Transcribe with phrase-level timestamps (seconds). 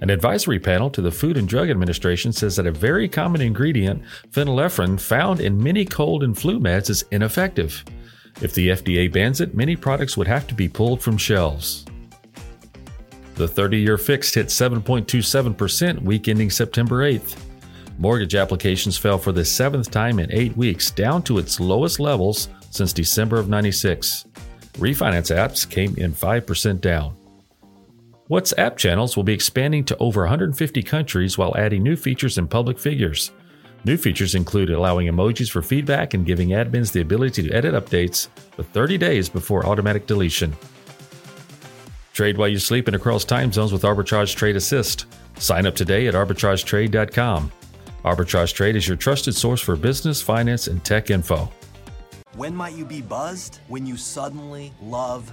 [0.00, 4.02] An advisory panel to the Food and Drug Administration says that a very common ingredient,
[4.30, 7.84] phenylephrine, found in many cold and flu meds is ineffective.
[8.40, 11.84] If the FDA bans it, many products would have to be pulled from shelves.
[13.34, 17.36] The 30 year fixed hit 7.27% week ending September 8th.
[17.98, 22.48] Mortgage applications fell for the seventh time in eight weeks, down to its lowest levels
[22.70, 24.26] since December of 96.
[24.74, 27.17] Refinance apps came in 5% down.
[28.30, 32.78] WhatsApp channels will be expanding to over 150 countries while adding new features and public
[32.78, 33.32] figures.
[33.84, 38.28] New features include allowing emojis for feedback and giving admins the ability to edit updates
[38.58, 40.54] with 30 days before automatic deletion.
[42.12, 45.06] Trade while you sleep and across time zones with Arbitrage Trade Assist.
[45.38, 47.50] Sign up today at arbitragetrade.com.
[48.04, 51.50] Arbitrage Trade is your trusted source for business, finance, and tech info.
[52.34, 53.60] When might you be buzzed?
[53.68, 55.32] When you suddenly love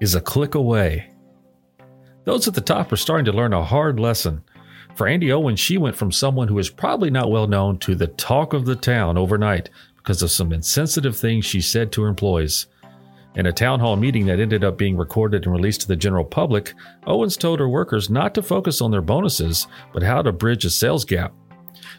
[0.00, 1.10] is a click away.
[2.24, 4.42] Those at the top are starting to learn a hard lesson.
[4.94, 8.08] For Andi Owen, she went from someone who is probably not well known to the
[8.08, 12.66] talk of the town overnight because of some insensitive things she said to her employees.
[13.36, 16.24] In a town hall meeting that ended up being recorded and released to the general
[16.24, 16.72] public,
[17.06, 20.70] Owens told her workers not to focus on their bonuses, but how to bridge a
[20.70, 21.34] sales gap.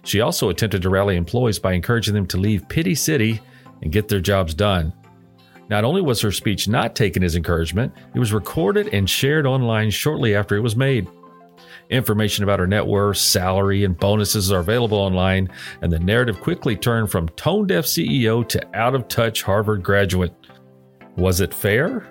[0.04, 3.40] She also attempted to rally employees by encouraging them to leave Pity City
[3.84, 4.92] and get their jobs done.
[5.70, 9.90] Not only was her speech not taken as encouragement, it was recorded and shared online
[9.90, 11.08] shortly after it was made.
[11.90, 15.50] Information about her net worth, salary, and bonuses are available online,
[15.82, 20.34] and the narrative quickly turned from tone deaf CEO to out of touch Harvard graduate.
[21.16, 22.08] Was it fair?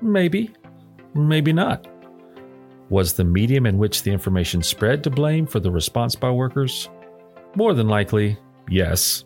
[0.00, 0.52] Maybe.
[1.14, 1.88] Maybe not.
[2.88, 6.88] Was the medium in which the information spread to blame for the response by workers?
[7.56, 8.38] More than likely,
[8.70, 9.25] yes.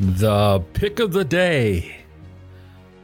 [0.00, 1.96] The pick of the day.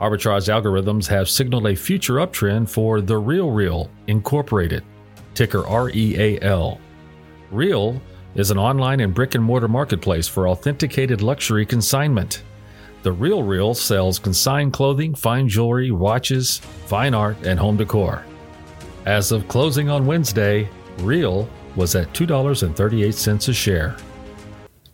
[0.01, 4.85] Arbitrage algorithms have signaled a future uptrend for The Real Real Incorporated,
[5.35, 6.81] ticker REAL.
[7.51, 8.01] Real
[8.37, 12.45] is an online and brick and mortar marketplace for authenticated luxury consignment.
[13.03, 18.25] The Real Real sells consigned clothing, fine jewelry, watches, fine art, and home decor.
[19.05, 20.69] As of closing on Wednesday,
[20.99, 23.97] Real was at $2.38 a share.